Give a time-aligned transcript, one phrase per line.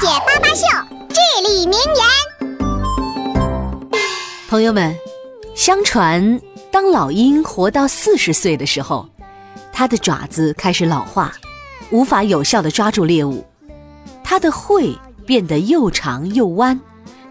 [0.00, 0.66] 姐八八秀
[1.08, 2.04] 至理名言。
[4.48, 4.92] 朋友们，
[5.54, 6.40] 相传
[6.72, 9.08] 当老鹰活到四十岁的时候，
[9.72, 11.32] 它的爪子开始老化，
[11.90, 13.46] 无法有效的抓住猎物，
[14.24, 16.80] 它的喙变得又长又弯，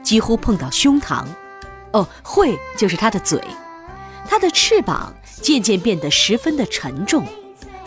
[0.01, 1.25] 几乎碰到胸膛。
[1.91, 3.41] 哦，喙就是它的嘴。
[4.25, 7.25] 它的翅膀渐渐变得十分的沉重，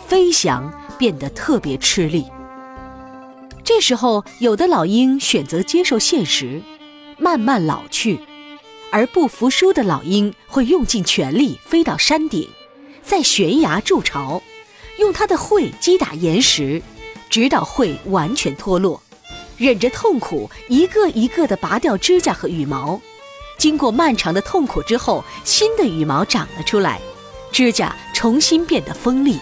[0.07, 2.27] 飞翔变得特别吃力。
[3.67, 6.61] 这时候，有的老鹰选择接受现实，
[7.17, 8.17] 慢慢老去；
[8.93, 12.47] 而不服输的老鹰会用尽全力飞到山顶，
[13.03, 14.41] 在悬崖筑巢，
[14.99, 16.81] 用它的喙击打岩石，
[17.29, 19.03] 直到喙完全脱落，
[19.57, 23.01] 忍着痛苦，一个一个地拔掉指甲和羽毛。
[23.57, 27.01] 经过漫长的痛苦之后，新的羽毛长了出来，
[27.51, 29.37] 指甲重新变得锋利，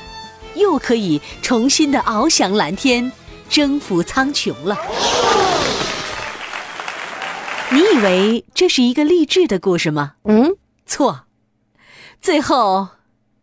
[0.55, 3.11] 又可以重新的翱翔蓝天，
[3.49, 4.77] 征服苍穹了。
[7.69, 10.13] 你以为这是一个励志的故事吗？
[10.23, 11.21] 嗯，错。
[12.21, 12.87] 最后，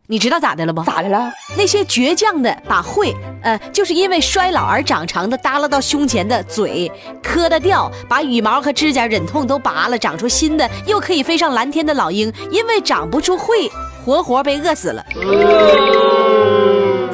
[0.07, 0.83] 你知道咋的了不？
[0.83, 1.31] 咋的了？
[1.57, 13.69] 那些倔强的把喙，呃，就是因为衰老而长长的耷拉到胸前的嘴磕的掉，把羽毛和指甲忍痛都拔了，长出新的，又可以飞上蓝天的老鹰，因为长不出喙，
[14.03, 16.22] 活活被饿死了。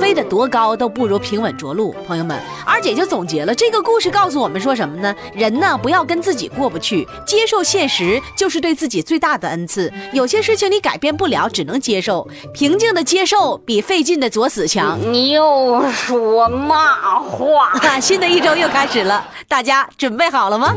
[0.10, 1.92] 飞得多高都不如平稳着陆。
[2.08, 5.16] 朋友们，二姐就总结了这个故事，告诉我们说什么呢？
[5.36, 9.94] 人呢，不要跟自己过不去，接受现实就是对自己最大的恩赐。
[10.12, 14.98] 有些事情你改变不了，只能接受，平静的接受比费劲的作死强。
[15.00, 17.68] 你又说嘛话？
[17.88, 20.74] 啊，新的一周又开始了，大家准备好了吗？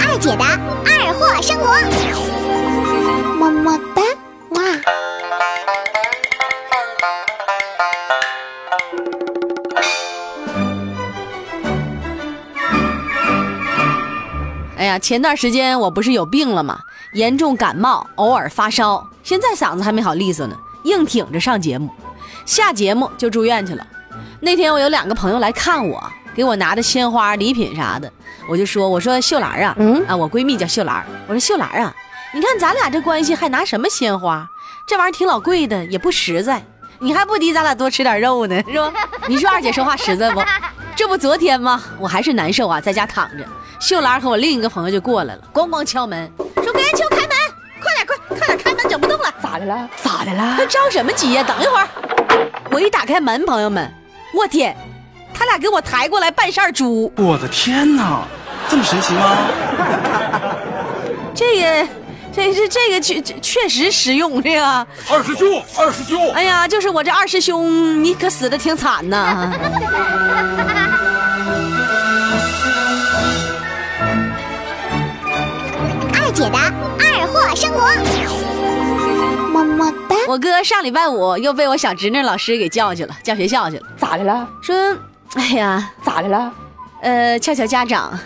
[0.00, 0.44] 二姐的
[0.86, 1.76] 二货生活，
[3.36, 3.75] 么么
[14.78, 16.78] 哎呀，前段时间我不是有病了吗？
[17.14, 21.90] 严重感冒，偶尔发烧，现在嗓子还没好利索呢，硬挺着上节目，
[22.44, 23.86] 下节目就住院去了。
[24.38, 26.02] 那天我有两个朋友来看我，
[26.34, 28.12] 给我拿的鲜花、礼品啥的，
[28.48, 31.94] 我就说：“我说秀兰啊，嗯啊，我闺蜜叫秀兰，我说秀兰啊，
[32.34, 34.46] 你看咱俩这关系还拿什么鲜花？
[34.86, 36.62] 这玩意儿挺老贵的，也不实在，
[36.98, 38.92] 你还不抵咱俩多吃点肉呢，是吧？
[39.26, 40.42] 你说二姐说话实在不？
[40.96, 41.82] 这不昨天吗？
[41.98, 43.44] 我还是难受啊，在家躺着。
[43.78, 46.30] 秀兰和我另一个朋友就过来了，咣咣敲门，
[46.62, 47.30] 说：“给秋开门，
[47.82, 49.88] 快点，快快点开门，整不动了。”咋的了？
[50.02, 50.56] 咋的了？
[50.66, 51.44] 着什么急呀？
[51.46, 51.86] 等一会儿，
[52.70, 53.92] 我一打开门，朋友们，
[54.32, 54.74] 我天，
[55.34, 58.22] 他俩给我抬过来半扇猪，我的天哪，
[58.70, 59.36] 这么神奇吗？
[61.34, 61.88] 这个，
[62.36, 64.86] 这这这个确确实实用，这个。
[65.08, 69.50] 二师兄，二师兄，哎呀，就是我这二师兄，你可死的挺惨呐。
[76.12, 77.88] 二姐的二货生活，
[79.50, 80.14] 么么哒。
[80.28, 84.46] 我哥上礼拜五又被我小侄女老师给叫去了，叫学校去了，咋的了？
[84.60, 84.76] 说，
[85.36, 86.52] 哎呀，咋的了？
[87.00, 88.18] 呃，俏俏家长，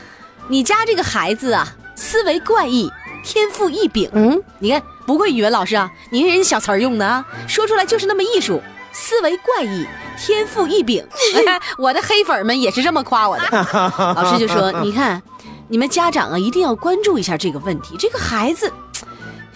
[0.49, 2.91] 你家这个孩子啊，思维怪异，
[3.23, 4.09] 天赋异禀。
[4.13, 8.63] 嗯，你看，不愧语文老师啊，你是人小词儿用的啊，说出来就是那么艺术。
[8.93, 9.87] 思维怪异，
[10.19, 11.07] 天赋异禀。
[11.79, 13.45] 我的黑粉们也是这么夸我的。
[14.17, 15.23] 老师就说：“你看，
[15.69, 17.97] 你们家长啊，一定要关注一下这个问题。
[17.97, 18.71] 这个孩子，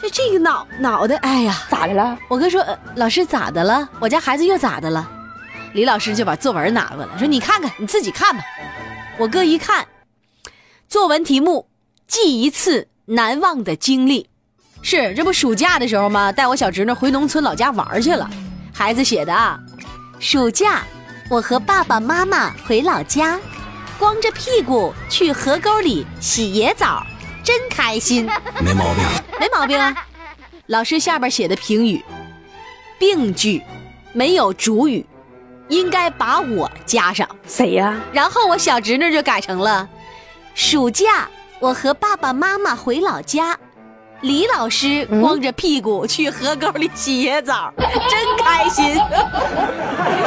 [0.01, 2.17] 这这个脑脑袋，哎呀，咋的了？
[2.29, 3.89] 我哥说、呃老师咋的了？
[3.99, 5.11] 我家孩子又咋的了？
[5.73, 8.45] 李老师就把作文拿过来，说你看看，你自己看吧。
[9.19, 9.85] 我哥一看，
[10.89, 11.69] 作文题目
[12.07, 14.29] 记一次难忘的经历，
[14.83, 16.33] 是这不暑假的时候吗？
[16.33, 18.29] 带我小侄女回农村老家玩去了。
[18.73, 19.59] 孩子写的啊，
[20.19, 20.83] 暑假
[21.29, 23.39] 我和爸爸妈妈回老家，
[23.99, 27.07] 光着屁股去河沟里洗野澡，
[27.43, 28.27] 真开心。
[28.61, 29.05] 没毛病。
[29.39, 29.95] 没毛病啊。
[30.69, 32.03] 老师下边写的评语，
[32.99, 33.63] 病句，
[34.15, 35.05] 没有主语，
[35.69, 37.29] 应该把我加上。
[37.47, 38.01] 谁呀？
[38.13, 39.87] 然后我小侄女就改成了，
[40.55, 41.29] 暑假
[41.61, 43.57] 我和爸爸妈妈回老家，
[44.21, 48.85] 李老师光着屁股去河沟里洗野澡， 真开心。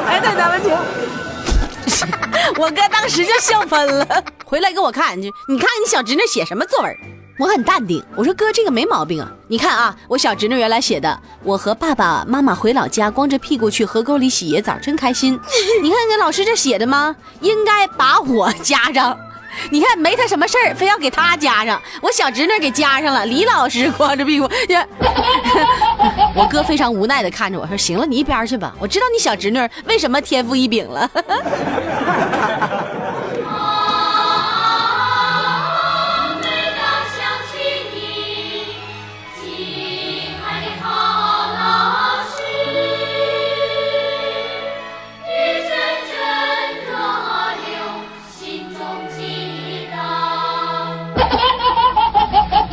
[0.07, 0.75] 哎，对，咱们听。
[2.57, 6.91] 我哥当时就笑喷了，回来给我看，就你看你小侄女写什么作文？
[7.37, 15.39] 我很淡定，我说哥这个没毛病啊，你看啊，我小侄女原来写的，我和爸爸妈妈回老家，光着屁股去河沟里洗野澡，真开心。
[15.83, 17.15] 你看看老师这写的吗？
[17.41, 19.15] 应该把我加上。
[19.71, 21.81] 你看没他什么事儿，非要给他加上。
[22.01, 24.49] 我小侄女给加上了，李老师光着屁股。
[26.35, 28.73] 我哥非常无奈的看着我说：“行了，你一边去吧。
[28.79, 31.09] 我知道你小侄女为什么天赋异禀了。”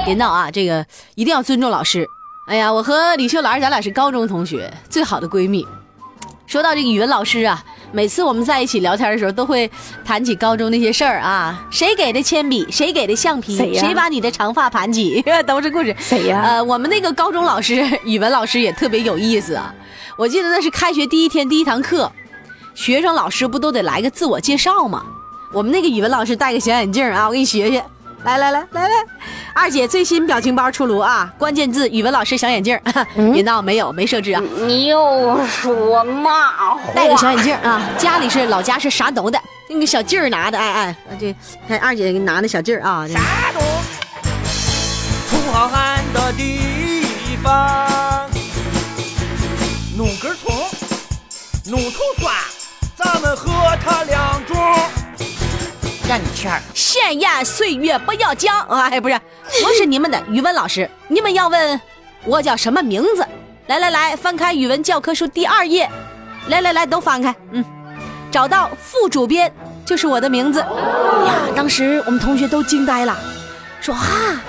[0.04, 0.50] 别闹啊！
[0.50, 0.84] 这个
[1.14, 2.06] 一定要尊重老师。
[2.46, 5.66] 哎呀，我和李秀兰咱俩是高中同学，最好的闺蜜。
[6.46, 9.70] 说到这个语文老师啊，每次我们在一起聊天的时候，都会
[10.04, 11.66] 谈起高中那些事儿啊。
[11.70, 12.66] 谁给的铅笔？
[12.70, 13.56] 谁给的橡皮？
[13.74, 15.24] 谁把你的长发盘起？
[15.46, 15.96] 都是故事。
[15.98, 16.42] 谁呀？
[16.42, 19.74] 呃，我们那个高中老师，语文老师也特别有意思啊。
[20.18, 22.12] 我记得那是开学第一天第一堂课，
[22.74, 25.02] 学生老师不都得来个自我介绍吗？
[25.50, 27.82] 我们那个语文老师戴个小眼镜啊，我给你学学。
[28.24, 28.94] 来来来来来，
[29.52, 31.30] 二姐最新表情包出炉啊！
[31.38, 32.78] 关键字语文老师小眼镜，
[33.32, 34.42] 别闹，没有没设置啊。
[34.66, 37.82] 你又说嘛话，戴个小眼镜啊！
[37.98, 39.38] 家里是老家是啥都的，
[39.68, 41.36] 那个小劲儿拿的，哎哎，这
[41.68, 43.06] 看二姐拿的小劲儿啊。
[43.06, 43.20] 啥
[43.52, 43.60] 都，
[45.30, 48.26] 出好汉的地方，
[49.98, 50.50] 弄根葱，
[51.66, 52.34] 弄头蒜，
[56.06, 58.60] 让你圈儿，闲言碎语不要讲。
[58.68, 59.18] 哎，不是，
[59.64, 61.80] 我是你们的语文老师，你们要问
[62.24, 63.26] 我叫什么名字？
[63.68, 65.90] 来来来，翻开语文教科书第二页，
[66.48, 67.34] 来来来，都翻开。
[67.52, 67.64] 嗯，
[68.30, 69.50] 找到副主编
[69.86, 70.60] 就是我的名字。
[70.60, 73.16] 呀，当时我们同学都惊呆了，
[73.80, 74.04] 说啊，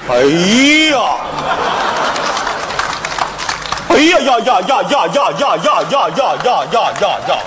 [0.09, 0.15] 哎
[0.91, 1.17] 呀，
[3.87, 7.37] 哎呀呀呀呀呀呀呀呀呀呀呀呀呀！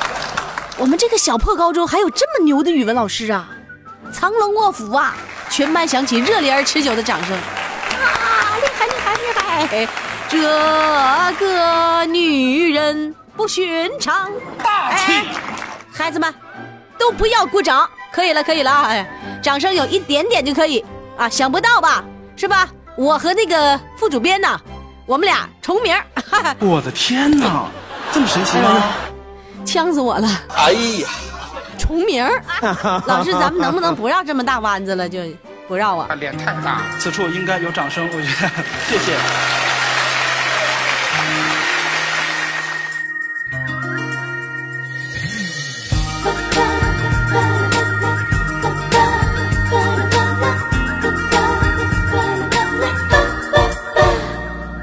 [0.79, 3.51] 我们这个小破高中还有这么牛的语文老师啊！
[4.13, 5.17] 藏龙卧虎啊！
[5.51, 7.37] 全班响起热烈而持久的掌声。
[7.37, 9.89] 啊，厉害厉害厉害！
[10.29, 10.39] 这
[11.39, 14.31] 个女人不寻常，
[14.63, 15.13] 大气！
[15.93, 16.35] 孩子们，
[16.99, 19.07] 都不要鼓掌，可以了可以了啊！
[19.43, 20.85] 掌声有一点点就可以
[21.17, 21.29] 啊！
[21.29, 22.05] 想不到吧？
[22.37, 22.69] 是吧？
[22.97, 24.61] 我和那个副主编呢，
[25.07, 25.97] 我们俩重名。
[26.59, 27.67] 我的天哪，
[28.13, 28.83] 这么神奇吗？
[29.65, 30.29] 呛死我了！
[30.57, 31.09] 哎呀！
[31.79, 32.43] 重名儿，
[33.07, 35.09] 老师，咱们能不能不绕这么大弯子了？
[35.09, 35.21] 就
[35.67, 36.15] 不绕啊！
[36.15, 38.51] 脸太大，此处应该有掌声，我觉得，
[38.89, 39.13] 谢谢。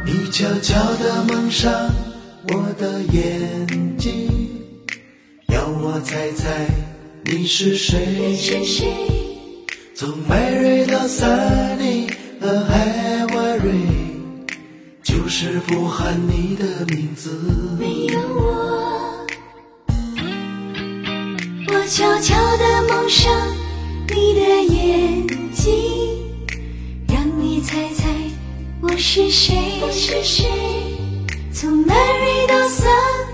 [0.06, 1.71] 你悄悄地蒙上
[2.50, 4.30] 我的眼睛，
[5.47, 6.85] 要我猜猜。
[7.27, 8.06] 你是谁？
[9.95, 12.07] 从 Mary 到 Sunny
[12.39, 13.88] 和 Harry，
[15.01, 17.31] 就是不喊你的名字。
[17.80, 19.25] 没有我，
[21.74, 23.33] 我悄悄地蒙上
[24.10, 25.74] 你的眼睛，
[27.07, 28.07] 让你猜猜
[28.81, 29.81] 我是谁。
[31.51, 33.25] 从 Mary 到 Sunny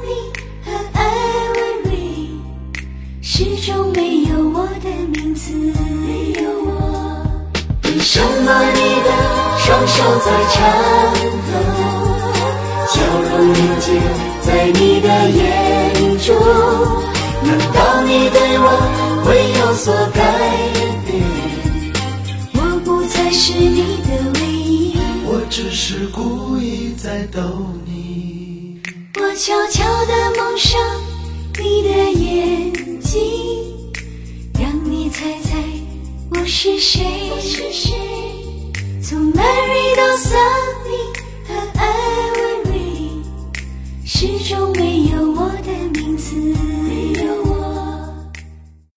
[4.72, 6.70] 我的名字，里有我。
[7.84, 9.10] 为什么你的
[9.60, 10.56] 双手在颤
[11.52, 11.54] 抖？
[12.88, 13.86] 笑容凝结
[14.42, 15.38] 在你的眼
[16.20, 16.34] 中。
[17.44, 18.66] 难道你对我
[19.26, 20.22] 会有所改
[21.06, 21.22] 变？
[22.54, 24.10] 我不再是你的
[24.40, 27.42] 唯一，我只是故意在逗
[27.86, 28.80] 你。
[29.20, 30.80] 我悄悄地蒙上
[31.60, 32.51] 你的眼。